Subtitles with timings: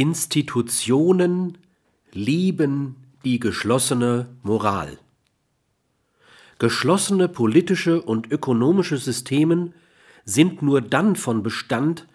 [0.00, 1.58] Institutionen
[2.10, 4.96] lieben die geschlossene Moral.
[6.58, 9.74] Geschlossene politische und ökonomische Systemen
[10.24, 12.06] sind nur dann von Bestand,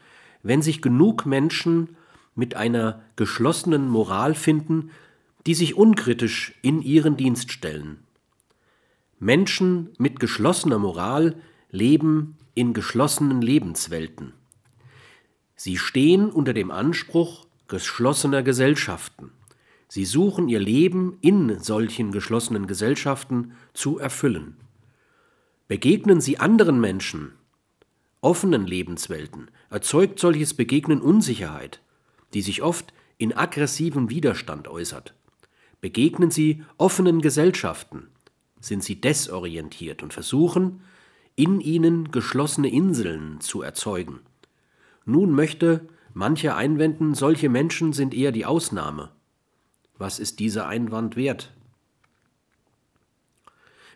[0.41, 1.95] wenn sich genug Menschen
[2.33, 4.89] mit einer geschlossenen Moral finden,
[5.45, 7.99] die sich unkritisch in ihren Dienst stellen.
[9.19, 11.35] Menschen mit geschlossener Moral
[11.69, 14.33] leben in geschlossenen Lebenswelten.
[15.55, 19.31] Sie stehen unter dem Anspruch geschlossener Gesellschaften.
[19.87, 24.57] Sie suchen ihr Leben in solchen geschlossenen Gesellschaften zu erfüllen.
[25.67, 27.33] Begegnen Sie anderen Menschen,
[28.21, 31.81] offenen Lebenswelten, erzeugt solches Begegnen Unsicherheit,
[32.33, 35.13] die sich oft in aggressivem Widerstand äußert.
[35.81, 38.07] Begegnen Sie offenen Gesellschaften,
[38.59, 40.81] sind sie desorientiert und versuchen,
[41.35, 44.21] in ihnen geschlossene Inseln zu erzeugen.
[45.05, 49.11] Nun möchte mancher einwenden, solche Menschen sind eher die Ausnahme.
[49.97, 51.53] Was ist dieser Einwand wert?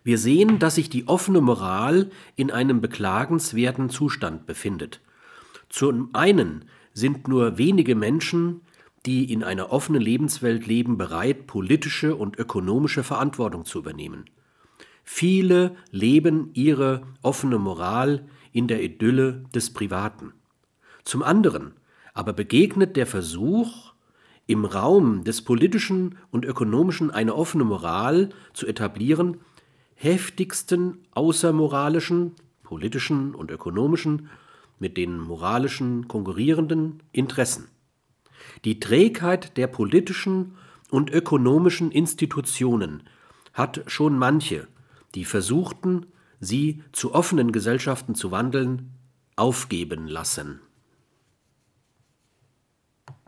[0.04, 5.02] Wir sehen, dass sich die offene Moral in einem beklagenswerten Zustand befindet.
[5.70, 8.62] Zum einen sind nur wenige Menschen,
[9.06, 14.26] die in einer offenen Lebenswelt leben, bereit, politische und ökonomische Verantwortung zu übernehmen.
[15.06, 20.34] Viele leben ihre offene Moral in der Idylle des Privaten.
[21.04, 21.74] Zum anderen
[22.14, 23.94] aber begegnet der Versuch,
[24.50, 29.38] im Raum des politischen und ökonomischen eine offene Moral zu etablieren,
[29.94, 34.30] heftigsten außermoralischen, politischen und ökonomischen,
[34.80, 37.68] mit den moralischen konkurrierenden Interessen.
[38.66, 40.56] Die Trägheit der politischen
[40.90, 43.04] und ökonomischen Institutionen
[43.54, 44.68] hat schon manche,
[45.14, 46.08] die versuchten,
[46.40, 48.94] sie zu offenen Gesellschaften zu wandeln,
[49.36, 50.60] aufgeben lassen